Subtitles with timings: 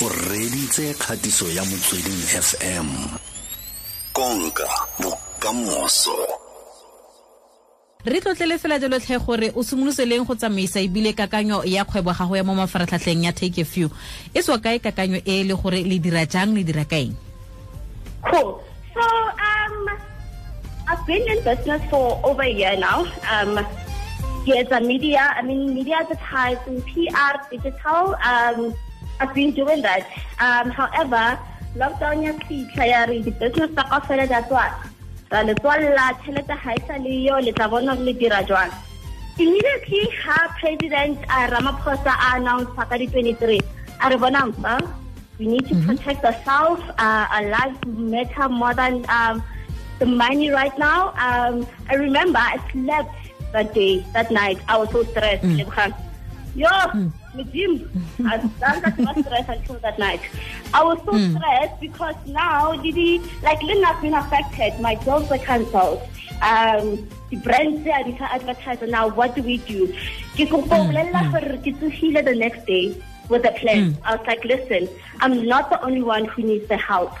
[0.00, 2.86] o reditse kgatiso ya motsweding fm
[4.12, 4.68] konka
[5.02, 6.14] bokamoso
[8.04, 12.12] re tlotlele fela jalo tlhe gore o simolose leng go tsamaisa ebile kakanyo ya kgwebo
[12.12, 13.90] gago ya mo mafaratlhatlheng ya take a few
[14.34, 17.14] e tswa kae kakanyo e le gore le dira jang le dira kaeng
[18.30, 18.62] Cool.
[18.94, 19.88] So, um,
[20.88, 23.06] I've been in business for over a year now.
[23.30, 23.64] Um,
[24.44, 28.16] yes, a media, I mean, media advertising, PR, digital.
[28.16, 28.74] Um,
[29.20, 30.06] I've been doing that.
[30.38, 31.38] Um, however,
[31.76, 34.78] lockdown ya fitlha ya re di-business tsa kaofela di a tswala.
[35.30, 38.72] Ra le tswalela tšhelete ga e sa le yo le tla bona le dira jwang.
[39.38, 43.60] Immediately ha president uh, ramaphosa a announce ka di-23
[44.00, 44.78] a re bona mpa
[45.38, 49.42] we need to protect ourselves uh, our lives matter more than um,
[50.00, 51.14] the money right now.
[51.14, 53.14] Um, i remember i slept
[53.52, 54.58] that day that night.
[54.68, 55.44] I was so stressed.
[55.44, 55.60] Mm.
[56.54, 56.66] Yo.
[56.66, 60.20] I done was stressed until that night.
[60.74, 61.36] I was so hmm.
[61.36, 64.80] stressed because now Didi, like Lynn has been affected.
[64.80, 66.02] My jobs were cancelled.
[66.42, 69.08] Um, the brands there are advertising now.
[69.08, 69.88] What do we do?
[70.34, 71.30] Ke kopa hmm, ho bolella hmm.
[71.30, 72.96] hore ke the next day
[73.28, 73.96] with a plan.
[74.04, 74.88] I was like, listen,
[75.20, 77.12] I'm not the only one who needs the help.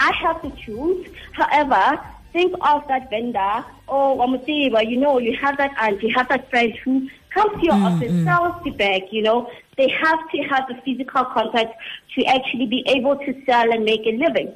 [0.00, 1.06] I have to choose.
[1.32, 2.00] However,
[2.32, 6.28] think of that vendor oh, or Wamutiba, you know, you have that aunt, you have
[6.28, 8.24] that friend who comes to your mm, office, mm.
[8.24, 11.74] sells the bag, you know, they have to have the physical contact
[12.14, 14.52] to actually be able to sell and make a living.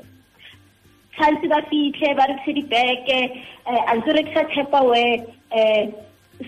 [1.16, 3.18] tshwanetse ba fitlhe ba rekise dibeke
[3.90, 5.04] a ntse rekisa tapawe
[5.60, 5.94] um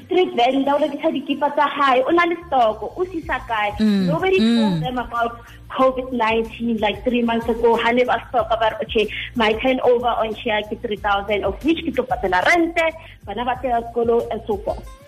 [0.01, 4.41] street vendor o rekisa dikipa tsa gae o na le stoko o sisa kae nobody
[4.41, 4.59] mm.
[4.59, 5.41] told them about
[5.79, 9.09] covid-19 like three months ago ha ne ba stoka ba re okay
[9.43, 12.93] my turnover on share ke three thousand of which ke tlo patela rente eh,
[13.25, 15.08] bana ba tsaya sekolo and so forth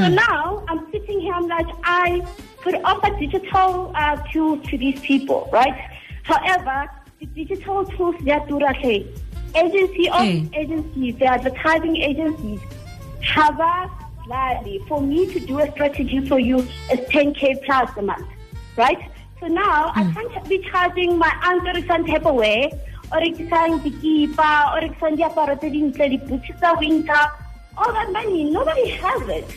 [0.00, 2.26] so now I'm sitting here, I'm like, I
[2.62, 5.76] could offer digital uh, tools to these people, right?
[6.22, 9.06] However, the digital tools, they are durahe.
[9.54, 10.54] Agency of Mm.
[10.54, 12.60] agencies, the advertising agencies,
[13.20, 13.90] have a
[14.86, 16.58] for me to do a strategy for you
[16.92, 18.28] is 10k plus a month,
[18.76, 19.10] right?
[19.40, 22.70] So now I can't be charging my uncle some type of way
[23.12, 27.24] or rekisang dikipa or rekisang diaparo tse dintle winter
[27.76, 29.48] all that money nobody has it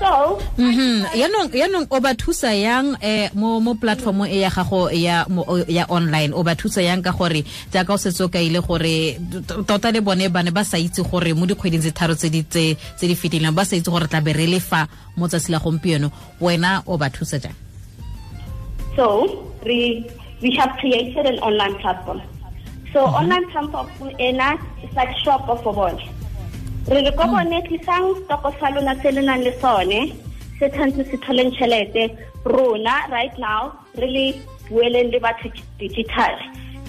[0.00, 1.06] so Mhm.
[1.14, 5.24] yaanong yaanong o ba thusa yang eh mo mo platform e ya gago ya
[5.68, 9.18] ya online o ba thusa yang ka gore jaaka o setse o kaile gore
[9.66, 12.42] tota le bone ba ne ba sa itse gore mo dikgweding tse tharo tse di
[12.42, 15.58] tse di fetileng ba sa itse gore tla be re le fa mo tsatsi la
[15.58, 17.54] gompieno wena o ba thusa jang
[18.96, 19.26] So
[19.66, 20.06] we
[20.42, 22.22] we have created an online platform.
[22.92, 23.90] So online platform
[24.22, 24.54] ena
[24.86, 25.98] is like shop of one.
[26.86, 27.34] Re re ko hmm.
[27.34, 30.12] bone tlisang stoko sa lona se le nang le sone
[30.58, 32.02] se tshwanetse se tholeng tšhelete
[32.56, 33.60] rona right now
[34.02, 34.26] really
[34.68, 36.36] bueleng le batho digital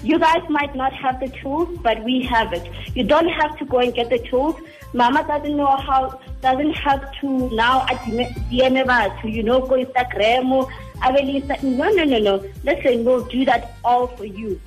[0.03, 2.69] you guys might not have the tools but we have it.
[2.93, 4.55] You don't have to go and get the tools.
[4.93, 7.97] Mama doesn't know how doesn't have to now at
[8.51, 10.69] DM batho you know go Instagram
[11.01, 12.35] abelisa no no no no.
[12.63, 14.59] Listen we'll do that all for you.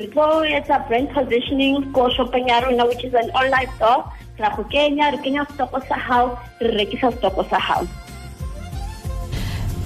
[0.00, 0.26] Re tlo
[0.58, 4.04] etsa brand positioning ko shopeng ya rona which is an online store
[4.42, 7.86] ra go kenya re kenya stoko sa hao re rekisa stoko sa hao.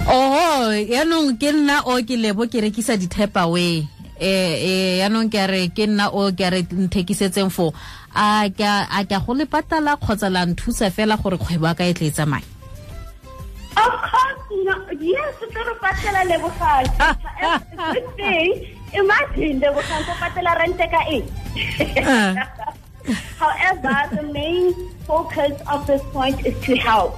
[0.07, 3.85] Oho yaanong ke nna o ke lebo ke rekisa di-tap away
[4.17, 7.69] eh eh yaanong ke a re ke nna o ke a re nthekisetseng fo
[8.17, 11.85] a ka a ka go le patala kgotsa la nthusa fela gore kgwebo a ka
[11.85, 12.45] e tle e tsamaye?
[13.77, 14.73] Of course, no.
[14.97, 16.81] Yes, pero patela le Good fa
[18.97, 21.21] Imagine lebogang ko patela rente ka eh.
[23.37, 24.73] However, the main
[25.05, 27.17] focus of this point is to help.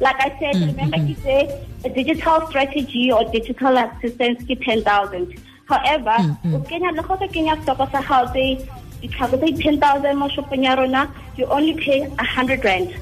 [0.00, 1.08] Like I said, mm, remember mm-hmm.
[1.08, 5.40] you say a digital strategy or digital assistance ke 10,000.
[5.66, 6.54] However, mm, mm.
[6.54, 8.00] o kenya le go kenya stoko sa
[8.32, 8.68] tse
[9.00, 12.94] ditlhako tse 10,000 mo shopong ya rona, you only pay 100 rand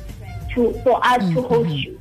[0.54, 1.90] to for us to host mm-hmm.
[1.90, 2.00] you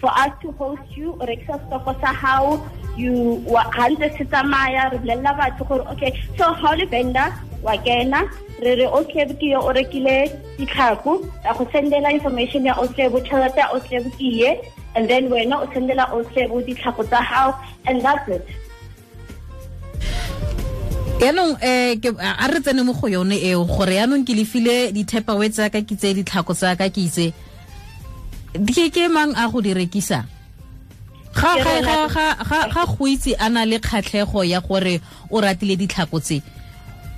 [0.00, 2.56] for us to host you o rekisa stoko sa hao
[2.96, 7.28] you wa hantse se tsamaya re bolella batho gore okay so o le vendor
[7.66, 8.22] wa kena
[8.60, 10.28] re re okay ke yo o rekile
[10.58, 11.12] ditlhako
[11.44, 14.50] ra go sendela information ya oslebo tšhelete ya oslebo ke ye
[14.96, 17.54] and then wena o sendela oslebo ditlhako tsa hao
[17.86, 18.44] and that's it.
[21.20, 25.46] Yaanong um ke a re tsene mo go yone eo gore yaanong ke lefile di-tapawe
[25.52, 27.32] tsa ka ke tse ditlhako tsa ka ke itse.
[28.56, 30.24] Ke ke mang a go di rekisa?
[31.36, 34.44] Ga Ke ga rena ga ke- ga ga ga go itse a na le kgatlhego
[34.48, 36.40] ya gore o ratile ditlhako tse.
[36.40, 36.59] o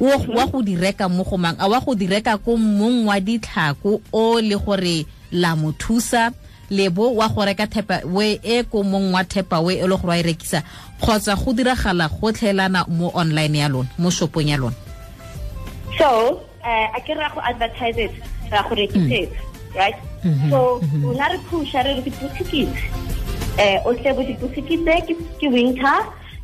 [0.09, 1.57] wa go di reka mo go mang?
[1.59, 6.35] A wa go di reka ko mong wa ditlhako o le gore la mothusa
[6.71, 10.09] lebo wa go reka thepa we e ko mong wa thepa we e le gore
[10.09, 10.63] wa e rekisa.
[11.01, 14.75] Kgotsa go diragala gotlhelana mo online ya lona mo shopong ya lona.
[15.99, 18.13] So uh, a ke ra go advertise it
[18.51, 19.39] ra go rekisetsa
[19.77, 19.97] right?
[20.51, 22.83] So rona re phusha re re dipotsikitse
[23.59, 25.99] um o tlebo bo dipotsikitse ke winter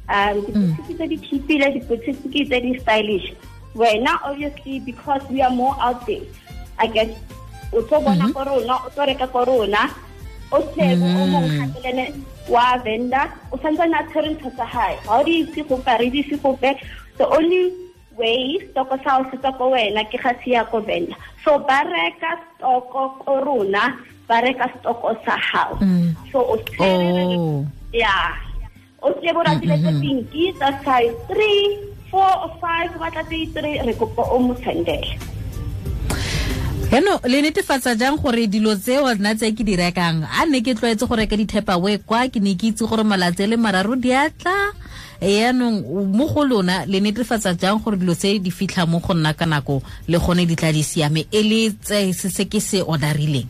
[0.08, 3.28] um dipotsikitse di cheapile dipotsikitse di stylish
[3.74, 6.24] wena obviously because we are more out there
[6.78, 7.76] i guess mm-hmm.
[7.78, 9.88] o tlo bona ko rona o tlo reka ko rona
[10.52, 11.58] o tlebo o mongwe mm.
[11.60, 12.04] gatelene
[12.48, 16.08] wa vendor o santsane a tshwere ntho tsa gae ga o di itse gope re
[16.10, 16.70] di itse gope
[17.18, 17.72] the only
[18.16, 21.16] way stoko sa o se tswa ko wena ke ga se ya ko vendor.
[21.44, 23.94] So ba reka stoko ko rona
[24.26, 26.10] ba reka stoko sa gago mm.
[26.32, 27.66] so o tshwere oh.
[27.92, 28.34] ya.
[29.02, 29.94] O tlebo ratile mm-hmm.
[29.94, 34.38] tse pinki tsa size three four or five o batla tse three re kopa o
[34.38, 35.18] mo sendele.
[36.88, 40.24] Yaanong le netefatsa jang gore dilo tseo nna tse ke di rekang?
[40.24, 41.36] A nne ke tlwaetse go reka
[42.06, 44.08] kwa ke ne ke itse gore malatsi le mararo di
[45.20, 45.82] yaanong
[46.14, 49.44] mo go lona le netefatsa jang gore dilo tse di fitlha mo go nna ka
[49.44, 51.26] nako le gone di tla di siame?
[51.30, 53.48] E le tse se se ke se orderileng.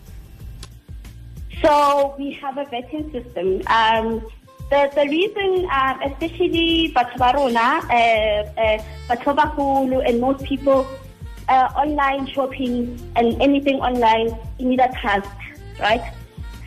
[1.63, 3.63] So we have a vetting system.
[3.67, 4.23] Um,
[4.71, 10.87] the, the reason, um, especially batho ba uh, uh, batho ba bagolo and most people,
[11.49, 15.29] uh, online shopping and anything online, you need a trust,
[15.81, 16.13] right?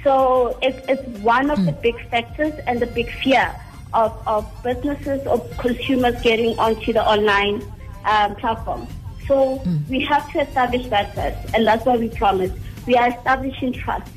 [0.04, 3.54] So it's, it's one of the big factors and the big fear
[3.94, 7.62] of, of businesses or consumers getting onto the online
[8.06, 8.88] um, platform.
[9.28, 12.52] So we have to establish that first, and that's what we promise.
[12.88, 14.12] We are establishing trust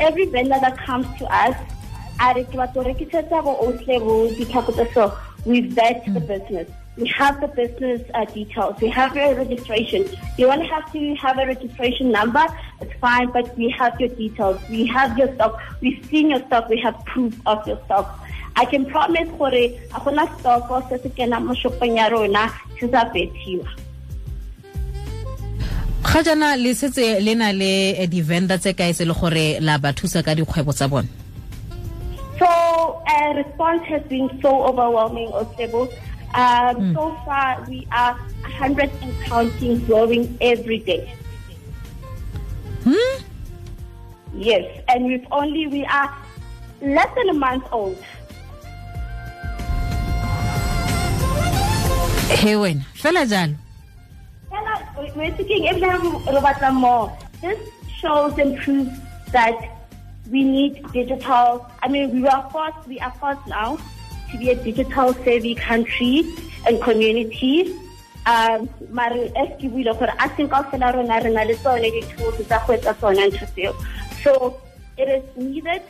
[0.00, 1.54] every vendor that comes to us,
[2.20, 5.12] a re ke batla go rekisetsa bo otlhe bo ditlhako tse so
[5.46, 6.68] we vet the business.
[6.96, 8.80] We have the business uh, details.
[8.80, 10.04] We have your registration.
[10.36, 12.44] You don't have to have a registration number.
[12.80, 14.60] It's fine, but we have your details.
[14.68, 15.58] We have your stock.
[15.80, 16.68] We've seen your stock.
[16.68, 18.20] We have proof of your stock.
[18.56, 22.90] I can promise gore a gona stock se se kena mo shopong ya rona se
[22.90, 23.68] sa fethiwa.
[26.02, 29.78] ga jana le setse le na le eh, di-vendor tse kae se le gore la
[29.78, 31.19] ba thusa ka dikgwebo tsa bone
[33.42, 35.82] response has been so overwhelming, Osebo.
[36.34, 41.02] Um, So far, we are 100 and counting, growing every day.
[42.84, 43.16] hmm?
[44.34, 46.08] Yes, and we've only we are
[46.80, 47.98] less than a month old.
[52.40, 53.56] he wena fela jalo
[54.50, 54.74] Fela,
[55.16, 56.00] We're thinking every time
[56.46, 57.06] batla more.
[57.42, 57.58] This
[58.00, 58.90] shows and proves
[59.32, 59.56] that
[60.30, 61.66] we need digital.
[61.82, 62.86] I mean, we are forced.
[62.86, 63.78] We are forced now
[64.30, 66.24] to be a digital savvy country
[66.66, 67.74] and community.
[68.26, 72.44] Um, mare as ke buile gore a seng kaofela rona re na le tsone dithoto
[72.44, 73.72] tsa go etsa tsone ntho tseo
[74.22, 74.60] so
[74.98, 75.82] it is needed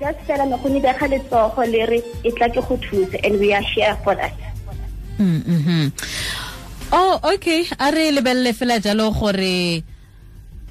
[0.00, 3.54] just fela ne go nebega letsogo le re e tla ke go thusa and we
[3.54, 4.34] are here for that
[5.18, 5.84] mm -hmm.
[6.90, 9.84] oh okay a re lebelele fela jalo gore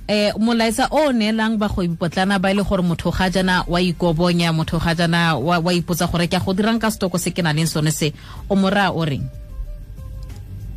[0.07, 4.78] eh molaetsa o neelang bagwebipotlana ba e le gore motho ga jana wa ikobonya motho
[4.80, 7.54] ga jana wa, wa ipotsa gore ke a go dirang ka setoko se ke na
[7.54, 8.13] leng sone se
[8.50, 9.25] o mora o reng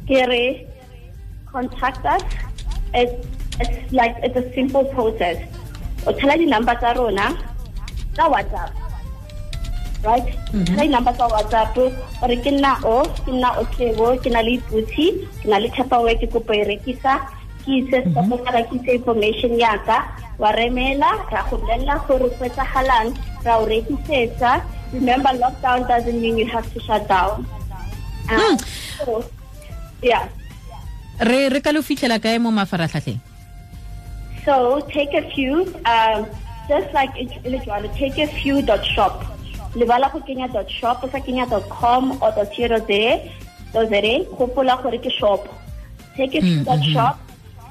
[0.09, 0.65] Kere,
[1.45, 2.25] contact us.
[2.95, 3.13] It's,
[3.61, 5.37] it's like it's a simple process.
[6.07, 7.37] O tlhela di-number tsa rona
[8.17, 8.73] tsa WhatsApp.
[10.01, 10.25] Right?
[10.65, 11.77] Tshela di-number tsa WhatsApp
[12.25, 15.07] ore ke nna o, ke nna o tlebo, ke na le iputi,
[15.45, 17.21] ke na le Tupperware ke kopo e rekisa,
[17.65, 19.99] ke ise stopo ka ke ise information ya ka,
[20.38, 24.62] wa remela, ra go bolella gore go etsagalang, ra o rekisetsa.
[24.93, 27.45] Remember lockdown doesn't mean you have to shut down.
[28.31, 28.57] Um,
[28.97, 29.25] so,
[30.03, 30.29] yeah.
[31.21, 33.19] re re ka le fitlhela kae mo mafaratlhatlheng
[34.45, 36.27] So take a few, um,
[36.69, 39.25] just like it's eligible, take a few dot shop.
[39.75, 43.29] Lebala go kenya dot shop, o sa kenya dot com or dot zero there,
[43.73, 45.49] dot zero, gopola gore ke shop.
[46.17, 47.21] Take a few dot shop,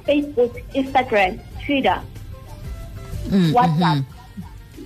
[0.08, 2.00] Facebook, Instagram, Twitter,
[3.28, 4.00] Mm, WhatsApp.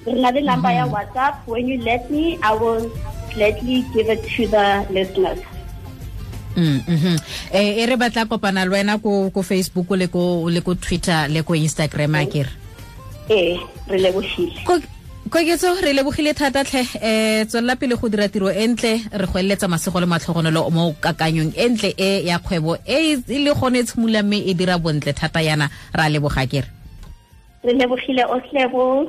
[0.06, 1.46] Re na le number ya WhatsApp.
[1.46, 2.90] When you let me, I will
[3.38, 5.38] gladly give it to the listeners.
[6.58, 6.82] Mm
[7.54, 11.30] eh e re batla kopana le wena ko ko Facebook le ko le ko Twitter
[11.30, 12.52] le ko Instagram akere kere
[13.30, 13.56] Eh,
[13.88, 14.52] re lebogile.
[15.32, 19.40] Koketso re lebogile thata tlhe um tswelela pele go dira tiro e ntle re go
[19.40, 23.80] eletsa masego le matlhogonolo mo kakanyong e ntle e ya kgwebo e e le gone
[23.80, 26.68] e tshimola mme e dira bontle thata yana ra leboga kere
[27.64, 29.08] Re lebogile Oslebo.